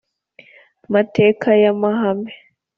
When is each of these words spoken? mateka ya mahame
mateka 0.93 1.47
ya 1.63 1.71
mahame 1.81 2.31